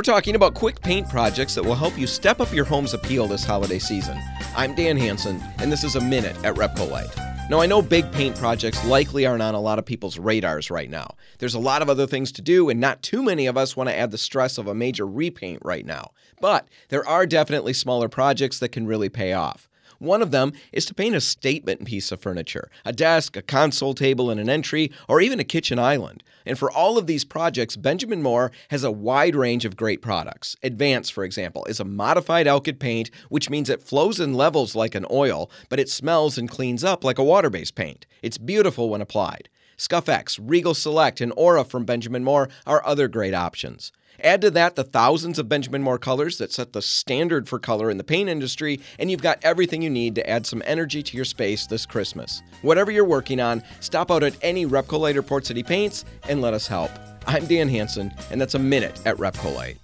We're 0.00 0.04
talking 0.04 0.34
about 0.34 0.54
quick 0.54 0.80
paint 0.80 1.10
projects 1.10 1.54
that 1.54 1.62
will 1.62 1.74
help 1.74 1.98
you 1.98 2.06
step 2.06 2.40
up 2.40 2.50
your 2.54 2.64
home's 2.64 2.94
appeal 2.94 3.26
this 3.26 3.44
holiday 3.44 3.78
season. 3.78 4.18
I'm 4.56 4.74
Dan 4.74 4.96
Hansen, 4.96 5.42
and 5.58 5.70
this 5.70 5.84
is 5.84 5.94
a 5.94 6.00
minute 6.00 6.42
at 6.42 6.54
RepcoLite. 6.54 7.50
Now, 7.50 7.60
I 7.60 7.66
know 7.66 7.82
big 7.82 8.10
paint 8.10 8.34
projects 8.34 8.82
likely 8.86 9.26
aren't 9.26 9.42
on 9.42 9.54
a 9.54 9.60
lot 9.60 9.78
of 9.78 9.84
people's 9.84 10.18
radars 10.18 10.70
right 10.70 10.88
now. 10.88 11.16
There's 11.38 11.52
a 11.52 11.58
lot 11.58 11.82
of 11.82 11.90
other 11.90 12.06
things 12.06 12.32
to 12.32 12.40
do, 12.40 12.70
and 12.70 12.80
not 12.80 13.02
too 13.02 13.22
many 13.22 13.46
of 13.46 13.58
us 13.58 13.76
want 13.76 13.90
to 13.90 13.94
add 13.94 14.10
the 14.10 14.16
stress 14.16 14.56
of 14.56 14.66
a 14.66 14.74
major 14.74 15.06
repaint 15.06 15.60
right 15.66 15.84
now. 15.84 16.12
But 16.40 16.66
there 16.88 17.06
are 17.06 17.26
definitely 17.26 17.74
smaller 17.74 18.08
projects 18.08 18.58
that 18.60 18.70
can 18.70 18.86
really 18.86 19.10
pay 19.10 19.34
off. 19.34 19.68
One 20.00 20.22
of 20.22 20.30
them 20.30 20.54
is 20.72 20.86
to 20.86 20.94
paint 20.94 21.14
a 21.14 21.20
statement 21.20 21.84
piece 21.84 22.10
of 22.10 22.20
furniture 22.22 22.70
a 22.86 22.92
desk, 22.92 23.36
a 23.36 23.42
console 23.42 23.92
table, 23.92 24.30
and 24.30 24.40
an 24.40 24.48
entry, 24.48 24.90
or 25.06 25.20
even 25.20 25.38
a 25.38 25.44
kitchen 25.44 25.78
island. 25.78 26.22
And 26.46 26.58
for 26.58 26.70
all 26.70 26.96
of 26.96 27.06
these 27.06 27.26
projects, 27.26 27.76
Benjamin 27.76 28.22
Moore 28.22 28.50
has 28.70 28.82
a 28.82 28.90
wide 28.90 29.36
range 29.36 29.66
of 29.66 29.76
great 29.76 30.00
products. 30.00 30.56
Advance, 30.62 31.10
for 31.10 31.22
example, 31.22 31.66
is 31.66 31.80
a 31.80 31.84
modified 31.84 32.46
alkyd 32.46 32.78
paint, 32.78 33.10
which 33.28 33.50
means 33.50 33.68
it 33.68 33.82
flows 33.82 34.18
and 34.18 34.34
levels 34.34 34.74
like 34.74 34.94
an 34.94 35.04
oil, 35.10 35.50
but 35.68 35.78
it 35.78 35.90
smells 35.90 36.38
and 36.38 36.48
cleans 36.48 36.82
up 36.82 37.04
like 37.04 37.18
a 37.18 37.24
water 37.24 37.50
based 37.50 37.74
paint. 37.74 38.06
It's 38.22 38.38
beautiful 38.38 38.88
when 38.88 39.02
applied. 39.02 39.50
Scuff 39.80 40.10
X, 40.10 40.38
Regal 40.38 40.74
Select, 40.74 41.22
and 41.22 41.32
Aura 41.38 41.64
from 41.64 41.86
Benjamin 41.86 42.22
Moore 42.22 42.50
are 42.66 42.84
other 42.84 43.08
great 43.08 43.32
options. 43.32 43.92
Add 44.22 44.42
to 44.42 44.50
that 44.50 44.76
the 44.76 44.84
thousands 44.84 45.38
of 45.38 45.48
Benjamin 45.48 45.82
Moore 45.82 45.96
colors 45.96 46.36
that 46.36 46.52
set 46.52 46.74
the 46.74 46.82
standard 46.82 47.48
for 47.48 47.58
color 47.58 47.90
in 47.90 47.96
the 47.96 48.04
paint 48.04 48.28
industry, 48.28 48.78
and 48.98 49.10
you've 49.10 49.22
got 49.22 49.38
everything 49.42 49.80
you 49.80 49.88
need 49.88 50.14
to 50.16 50.28
add 50.28 50.44
some 50.44 50.62
energy 50.66 51.02
to 51.02 51.16
your 51.16 51.24
space 51.24 51.66
this 51.66 51.86
Christmas. 51.86 52.42
Whatever 52.60 52.90
you're 52.90 53.06
working 53.06 53.40
on, 53.40 53.62
stop 53.80 54.10
out 54.10 54.22
at 54.22 54.36
any 54.42 54.66
RepcoLite 54.66 55.16
or 55.16 55.22
Port 55.22 55.46
City 55.46 55.62
Paints 55.62 56.04
and 56.28 56.42
let 56.42 56.52
us 56.52 56.66
help. 56.66 56.90
I'm 57.26 57.46
Dan 57.46 57.70
Hansen, 57.70 58.12
and 58.30 58.38
that's 58.38 58.54
a 58.54 58.58
minute 58.58 59.00
at 59.06 59.16
RepcoLite. 59.16 59.78